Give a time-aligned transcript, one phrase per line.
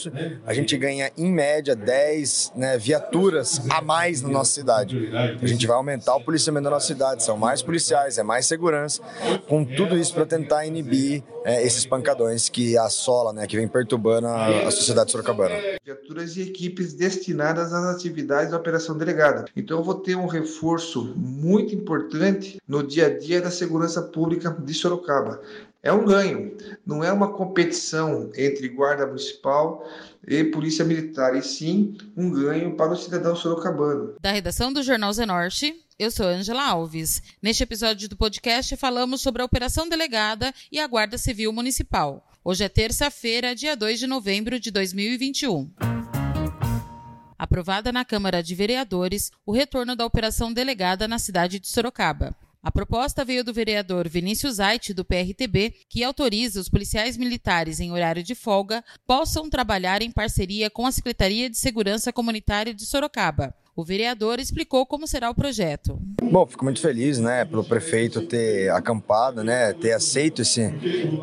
[0.00, 0.12] isso,
[0.46, 5.10] a gente ganha em média 10 né, viaturas a mais na nossa cidade.
[5.40, 9.02] A gente vai aumentar o policiamento da nossa cidade, são mais policiais, é mais segurança,
[9.48, 14.26] com tudo isso para tentar inibir é, esses pancadões que assola, né, que vem perturbando
[14.26, 15.54] a, a sociedade sorocabana.
[15.84, 19.44] Viaturas e equipes destinadas às atividades da operação delegada.
[19.56, 24.50] Então eu vou ter um reforço muito importante no dia a dia da segurança pública
[24.50, 25.40] de Sorocaba.
[25.82, 29.88] É um ganho, não é uma competição entre guarda municipal
[30.28, 34.14] e polícia militar, e sim um ganho para o cidadão sorocabano.
[34.20, 37.22] Da redação do Jornal Zenorte, eu sou Angela Alves.
[37.40, 42.28] Neste episódio do podcast falamos sobre a Operação Delegada e a Guarda Civil Municipal.
[42.44, 45.70] Hoje é terça-feira, dia 2 de novembro de 2021
[47.38, 52.36] aprovada na Câmara de Vereadores o retorno da operação delegada na cidade de Sorocaba.
[52.62, 57.90] A proposta veio do vereador Vinícius Ait, do PRTB, que autoriza os policiais militares em
[57.90, 63.54] horário de folga possam trabalhar em parceria com a Secretaria de Segurança Comunitária de Sorocaba.
[63.80, 65.98] O vereador explicou como será o projeto.
[66.22, 70.70] Bom, fico muito feliz, né, pelo prefeito ter acampado, né, ter aceito esse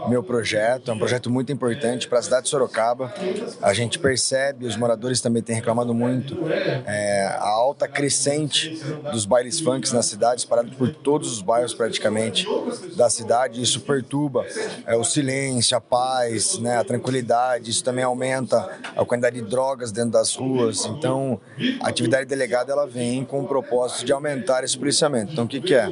[0.09, 0.89] meu projeto.
[0.89, 3.13] É um projeto muito importante para a cidade de Sorocaba.
[3.61, 9.59] A gente percebe, os moradores também têm reclamado muito, é, a alta crescente dos bailes
[9.59, 12.47] funks na cidade, espalhado por todos os bairros praticamente
[12.95, 13.61] da cidade.
[13.61, 14.47] Isso perturba
[14.87, 17.69] é, o silêncio, a paz, né, a tranquilidade.
[17.69, 20.85] Isso também aumenta a quantidade de drogas dentro das ruas.
[20.85, 21.39] Então,
[21.81, 25.33] a atividade delegada ela vem com o propósito de aumentar esse policiamento.
[25.33, 25.89] Então, o que, que é?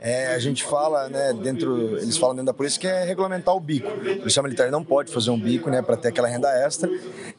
[0.00, 0.34] é?
[0.34, 3.88] A gente fala, né, dentro, eles falam dentro da polícia que é regulamentar o bico.
[3.88, 6.88] O policial militar não pode fazer um bico, né, para ter aquela renda extra.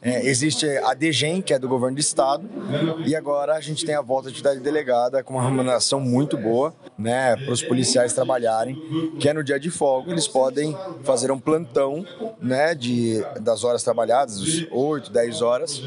[0.02, 2.48] É, existe a DGEM, que é do governo do estado,
[3.06, 6.74] e agora a gente tem a volta de atividade delegada com uma remuneração muito boa,
[6.98, 8.76] né, para os policiais trabalharem,
[9.18, 12.04] que é no dia de folga, eles podem fazer um plantão,
[12.40, 15.82] né, de, das horas trabalhadas, 8, 10 horas,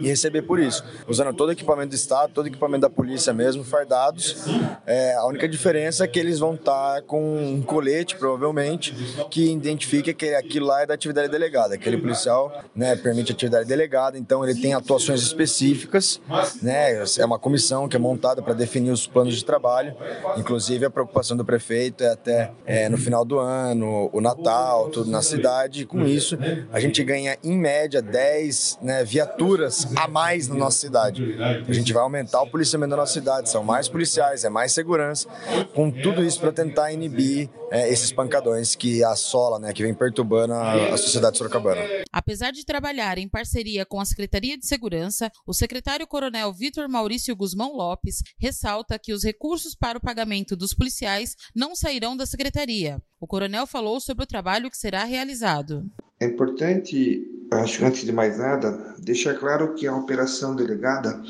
[0.00, 3.62] e receber por isso, usando todo o equipamento do Estado, todo equipamento da polícia mesmo,
[3.62, 4.44] fardados.
[4.86, 8.92] É, a única diferença é que eles vão estar tá com um colete, provavelmente,
[9.30, 11.74] que identifica que aquilo lá é da atividade delegada.
[11.74, 16.20] Aquele policial né, permite atividade delegada, então ele tem atuações específicas,
[16.62, 19.94] né, é uma comissão que é montada para definir os planos de trabalho.
[20.36, 25.10] Inclusive, a preocupação do prefeito é até é, no final do ano, o Natal, tudo
[25.10, 25.84] na cidade.
[25.84, 26.38] Com isso,
[26.72, 31.36] a gente ganha, em média, 10 né, viaturas a mais na nossa cidade.
[31.68, 35.26] A gente vai aumentar o policiamento da nossa cidade, são mais policiais, é mais segurança,
[35.74, 40.52] com tudo isso para tentar inibir é, esses pancadões que assola, né, que vem perturbando
[40.52, 41.80] a, a sociedade sorocabana.
[42.12, 47.74] Apesar de trabalhar em parceria com a Secretaria de Segurança, o secretário-coronel Vitor Maurício Guzmão
[47.74, 53.00] Lopes ressalta que os recursos para o pagamento dos policiais não sairão da secretaria.
[53.18, 55.88] O coronel falou sobre o trabalho que será realizado.
[56.20, 57.22] É importante,
[57.52, 61.22] acho antes de mais nada, deixar claro que a operação delegada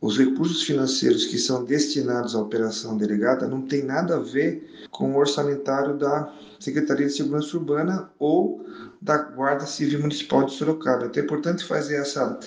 [0.00, 5.12] os recursos financeiros que são destinados à operação delegada não tem nada a ver com
[5.12, 8.64] o orçamentário da Secretaria de Segurança Urbana ou
[9.00, 11.06] da Guarda Civil Municipal de Sorocaba.
[11.06, 12.38] Então é importante fazer essa,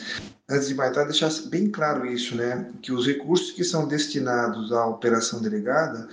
[0.49, 2.71] antes de mais nada, deixar bem claro isso, né?
[2.81, 6.07] Que os recursos que são destinados à operação delegada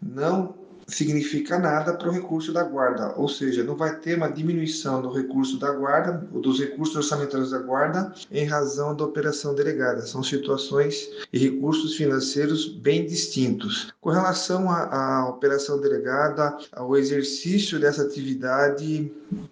[0.00, 5.02] não significa nada para o recurso da guarda, ou seja, não vai ter uma diminuição
[5.02, 10.02] do recurso da guarda, ou dos recursos orçamentários da guarda, em razão da operação delegada.
[10.02, 13.92] São situações e recursos financeiros bem distintos.
[14.00, 19.10] Com relação à operação delegada, ao exercício dessa atividade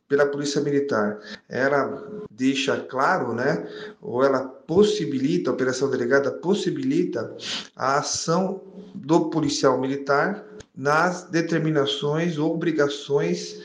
[0.09, 1.19] pela Polícia Militar,
[1.49, 3.67] ela deixa claro, né,
[4.01, 7.35] ou ela possibilita, a operação delegada possibilita
[7.77, 8.61] a ação
[8.95, 10.45] do policial militar
[10.77, 13.63] nas determinações ou obrigações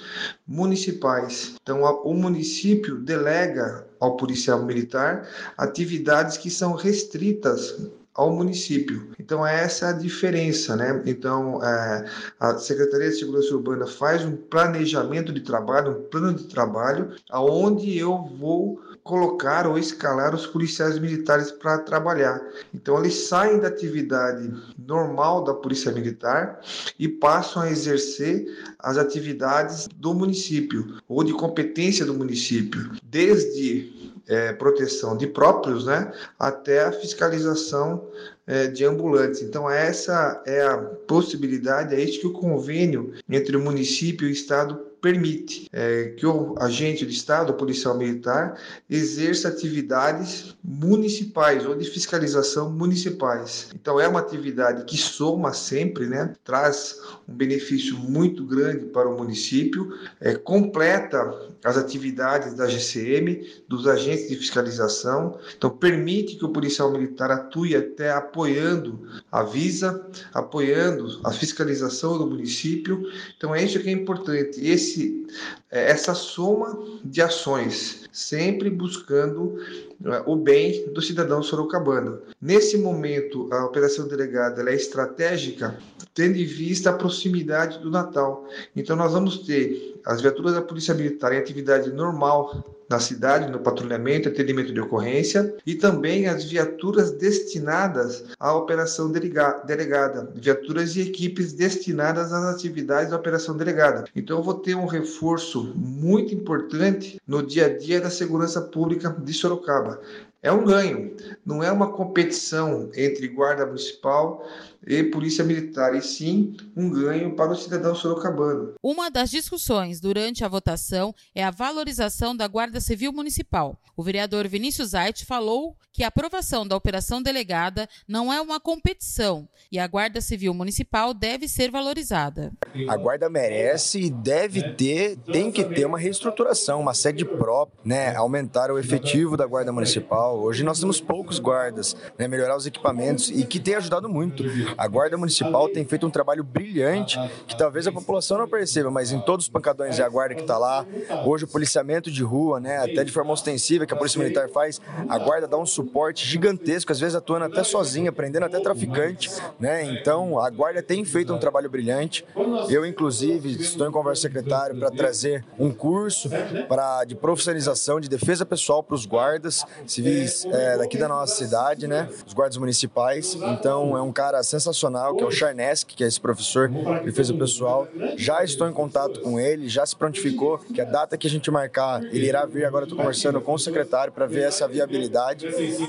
[0.48, 1.56] municipais.
[1.62, 7.76] Então, o município delega ao policial militar atividades que são restritas
[8.20, 9.12] ao município.
[9.18, 11.02] Então essa é a diferença, né?
[11.06, 12.06] Então é,
[12.38, 17.98] a Secretaria de Segurança Urbana faz um planejamento de trabalho, um plano de trabalho, aonde
[17.98, 22.42] eu vou colocar ou escalar os policiais militares para trabalhar.
[22.74, 26.60] Então eles saem da atividade normal da polícia militar
[27.00, 28.46] e passam a exercer
[28.80, 36.12] as atividades do município ou de competência do município, desde é, proteção de próprios, né,
[36.38, 38.08] até a fiscalização
[38.46, 39.42] é, de ambulantes.
[39.42, 44.34] Então, essa é a possibilidade, é isso que o convênio entre o município e o
[44.34, 48.60] Estado permite é, que o agente do Estado, o policial militar,
[48.90, 53.70] exerça atividades municipais ou de fiscalização municipais.
[53.74, 56.34] Então é uma atividade que soma sempre, né?
[56.44, 63.88] traz um benefício muito grande para o município, é, completa as atividades da GCM, dos
[63.88, 65.38] agentes de fiscalização.
[65.58, 72.28] Então, permite que o policial militar atue até apoiando a visa, apoiando a fiscalização do
[72.28, 73.04] município.
[73.38, 75.28] Então, é isso que é importante, esse,
[75.70, 79.58] é, essa soma de ações, sempre buscando
[80.06, 82.22] é, o bem do cidadão sorocabano.
[82.42, 85.78] Nesse momento, a operação delegada é estratégica,
[86.14, 88.48] tendo em vista a proximidade do Natal.
[88.76, 93.60] Então, nós vamos ter as viaturas da Polícia Militar em atividade normal na cidade, no
[93.60, 101.02] patrulhamento e atendimento de ocorrência, e também as viaturas destinadas à operação delegada, viaturas e
[101.02, 104.06] equipes destinadas às atividades da operação delegada.
[104.16, 109.16] Então, eu vou ter um reforço muito importante no dia a dia da segurança pública
[109.20, 110.02] de Sorocaba.
[110.42, 114.46] É um ganho, não é uma competição entre guarda municipal
[114.88, 118.74] e polícia militar, e sim um ganho para o cidadão sorocabano.
[118.82, 123.78] Uma das discussões durante a votação é a valorização da Guarda Civil Municipal.
[123.98, 129.50] O vereador Vinícius Ait falou que a aprovação da operação delegada não é uma competição
[129.70, 132.54] e a Guarda Civil Municipal deve ser valorizada.
[132.88, 138.16] A Guarda merece e deve ter, tem que ter uma reestruturação, uma sede própria, né?
[138.16, 140.29] aumentar o efetivo da Guarda Municipal.
[140.34, 142.28] Hoje nós temos poucos guardas, né?
[142.28, 144.44] melhorar os equipamentos e que tem ajudado muito.
[144.78, 149.12] A Guarda Municipal tem feito um trabalho brilhante que talvez a população não perceba, mas
[149.12, 150.86] em todos os pancadões é a Guarda que está lá.
[151.26, 154.82] Hoje o policiamento de rua, né, até de forma ostensiva que a Polícia Militar faz,
[155.08, 159.30] a Guarda dá um suporte gigantesco, às vezes atuando até sozinha, prendendo até traficante,
[159.60, 159.84] né?
[159.84, 162.26] Então a Guarda tem feito um trabalho brilhante.
[162.70, 166.30] Eu inclusive estou em conversa com o secretário para trazer um curso
[166.68, 170.19] para de profissionalização de defesa pessoal para os guardas civis
[170.52, 172.10] é, daqui da nossa cidade, né?
[172.26, 173.36] Os guardas municipais.
[173.36, 177.34] Então é um cara sensacional que é o Charnesk, que é esse professor de defesa
[177.34, 177.88] pessoal.
[178.16, 181.50] Já estou em contato com ele, já se prontificou que a data que a gente
[181.52, 182.66] marcar, ele irá vir.
[182.66, 185.48] Agora estou conversando com o secretário para ver essa viabilidade,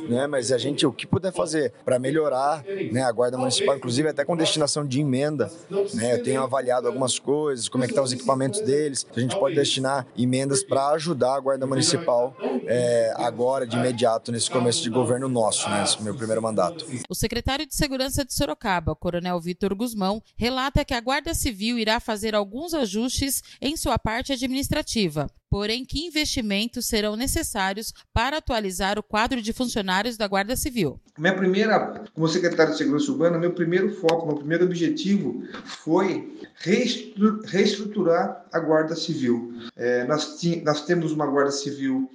[0.08, 0.26] né?
[0.26, 4.24] Mas a gente, o que puder fazer para melhorar né, a Guarda Municipal, inclusive até
[4.24, 5.50] com destinação de emenda,
[5.94, 6.14] né?
[6.14, 9.38] Eu tenho avaliado algumas coisas, como é que estão tá os equipamentos deles, a gente
[9.38, 12.34] pode destinar emendas para ajudar a Guarda Municipal
[12.66, 15.84] é, agora, de imediato, nesse começo de governo nosso, né?
[16.00, 16.84] Meu primeiro mandato.
[17.08, 22.00] O secretário de Segurança de Sorocaba, Coronel Vitor Guzmão, relata que a Guarda Civil irá
[22.00, 29.02] fazer alguns ajustes em sua parte administrativa, porém que investimentos serão necessários para atualizar o
[29.02, 31.00] quadro de funcionários da Guarda Civil.
[31.18, 38.46] Minha primeira, como secretário de Segurança Urbana, meu primeiro foco, meu primeiro objetivo foi reestruturar
[38.52, 39.52] a Guarda Civil.
[39.76, 42.08] É, nós, nós, temos uma Guarda Civil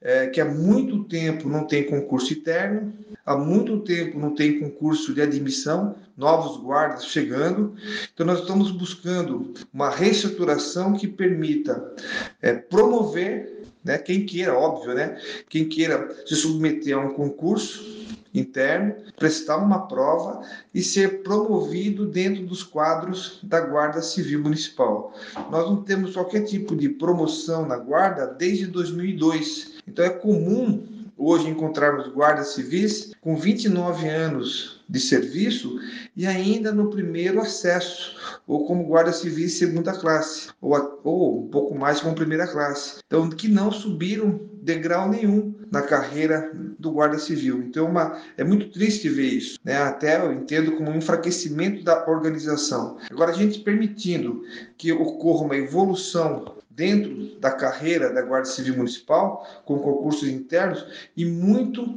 [0.00, 2.92] é, que há muito tempo não tem concurso interno,
[3.24, 7.74] há muito tempo não tem concurso de admissão, novos guardas chegando.
[8.14, 11.92] Então, nós estamos buscando uma reestruturação que permita
[12.40, 18.00] é, promover, né, quem queira, óbvio, né, quem queira se submeter a um concurso
[18.34, 20.40] interno, prestar uma prova
[20.74, 25.12] e ser promovido dentro dos quadros da Guarda Civil Municipal.
[25.50, 29.72] Nós não temos qualquer tipo de promoção na Guarda desde 2002.
[29.86, 30.86] Então é comum
[31.16, 35.78] hoje encontrarmos guardas civis com 29 anos de serviço
[36.16, 41.74] e ainda no primeiro acesso, ou como guarda civil segunda classe, ou, ou um pouco
[41.74, 42.98] mais como primeira classe.
[43.06, 47.62] Então, que não subiram degrau nenhum na carreira do guarda civil.
[47.62, 49.58] Então, uma, é muito triste ver isso.
[49.64, 49.76] Né?
[49.76, 52.98] Até eu entendo como um enfraquecimento da organização.
[53.10, 54.42] Agora, a gente permitindo
[54.76, 60.84] que ocorra uma evolução dentro da carreira da Guarda Civil Municipal, com concursos internos,
[61.16, 61.94] e muito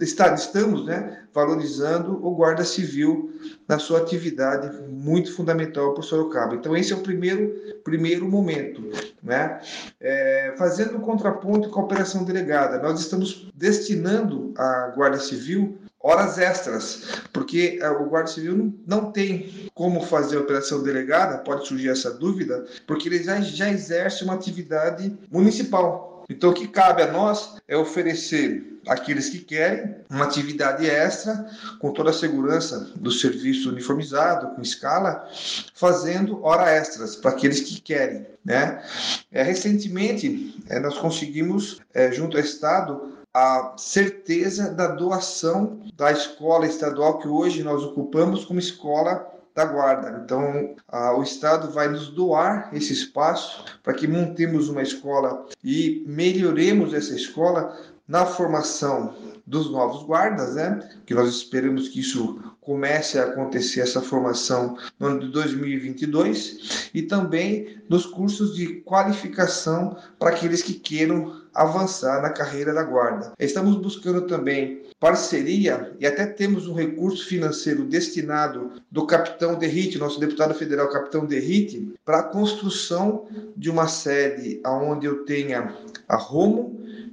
[0.00, 3.32] está, estamos né, valorizando o Guarda Civil
[3.68, 6.54] na sua atividade muito fundamental para o Sorocaba.
[6.54, 7.54] Então, esse é o primeiro,
[7.84, 8.82] primeiro momento.
[9.22, 9.60] Né?
[10.00, 16.38] É, fazendo um contraponto com a operação delegada, nós estamos destinando a Guarda Civil horas
[16.38, 21.90] extras, porque é, o Guarda Civil não, tem como fazer a operação delegada, pode surgir
[21.90, 26.24] essa dúvida, porque ele já, já exerce uma atividade municipal.
[26.28, 31.46] Então, o que cabe a nós é oferecer àqueles que querem uma atividade extra,
[31.78, 35.28] com toda a segurança do serviço uniformizado, com escala,
[35.74, 38.26] fazendo hora extras para aqueles que querem.
[38.44, 38.82] Né?
[39.30, 46.66] É, recentemente, é, nós conseguimos, é, junto ao Estado, a certeza da doação da escola
[46.66, 50.22] estadual que hoje nós ocupamos como escola da guarda.
[50.24, 56.04] Então, a, o Estado vai nos doar esse espaço para que montemos uma escola e
[56.06, 59.14] melhoremos essa escola na formação
[59.52, 60.80] dos novos guardas, né?
[61.04, 67.02] Que nós esperamos que isso comece a acontecer essa formação no ano de 2022 e
[67.02, 73.32] também nos cursos de qualificação para aqueles que queiram avançar na carreira da guarda.
[73.38, 80.18] Estamos buscando também parceria e até temos um recurso financeiro destinado do capitão Derrite, nosso
[80.18, 85.76] deputado federal capitão Derrite, para a construção de uma sede aonde eu tenha
[86.08, 86.71] a Romo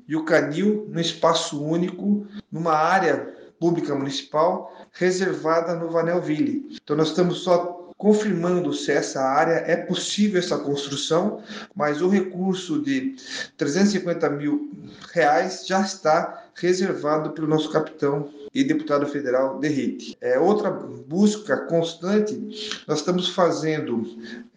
[0.09, 6.79] e o Canil no espaço único, numa área pública municipal reservada no Vanelville.
[6.83, 11.43] Então nós estamos só confirmando se essa área é possível essa construção,
[11.75, 13.15] mas o recurso de
[13.55, 14.71] 350 mil
[15.13, 20.17] reais já está reservado pelo nosso capitão e deputado federal Derrite.
[20.19, 24.03] É, outra busca constante, nós estamos fazendo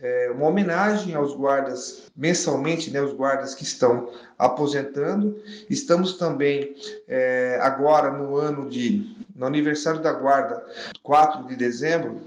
[0.00, 5.40] é, uma homenagem aos guardas mensalmente, né, os guardas que estão aposentando.
[5.68, 6.74] Estamos também
[7.06, 10.64] é, agora no ano de, no aniversário da guarda,
[11.02, 12.20] 4 de dezembro,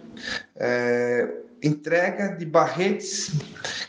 [0.55, 3.31] é, entrega de barretes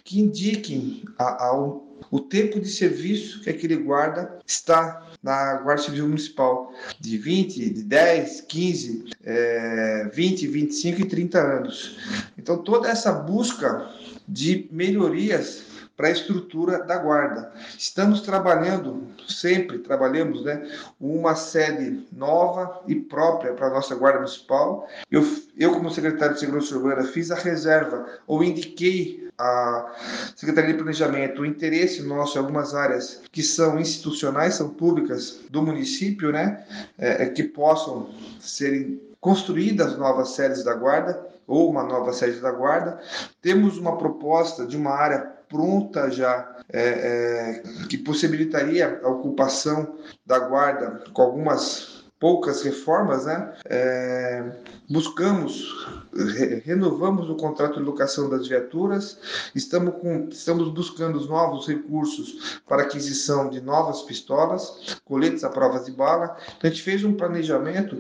[0.05, 6.73] que indiquem ao o tempo de serviço que aquele guarda está na Guarda Civil Municipal,
[7.01, 11.99] de 20, de 10, 15, é, 20, 25 e 30 anos.
[12.39, 13.91] Então, toda essa busca
[14.29, 15.65] de melhorias
[15.97, 17.53] para a estrutura da guarda.
[17.77, 20.69] Estamos trabalhando, sempre trabalhamos, né,
[21.01, 24.89] uma sede nova e própria para a nossa guarda municipal.
[25.11, 29.93] Eu, eu como secretário de Segurança Urbana, fiz a reserva ou indiquei a
[30.35, 35.63] Secretaria de Planejamento o interesse nosso em algumas áreas que são institucionais, são públicas do
[35.63, 36.65] município, né,
[36.99, 42.51] é, é que possam serem construídas novas sedes da guarda ou uma nova sede da
[42.51, 43.01] guarda.
[43.41, 50.39] Temos uma proposta de uma área pronta já, é, é, que possibilitaria a ocupação da
[50.39, 53.53] guarda com algumas poucas reformas, né?
[53.67, 54.53] É,
[54.89, 59.19] buscamos, re, renovamos o contrato de locação das viaturas,
[59.55, 65.81] estamos, com, estamos buscando os novos recursos para aquisição de novas pistolas, coletes à prova
[65.81, 66.37] de bala.
[66.57, 67.97] Então, a gente fez um planejamento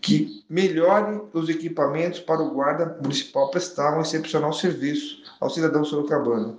[0.00, 6.58] que melhore os equipamentos para o guarda municipal prestar um excepcional serviço ao cidadão sorocabano.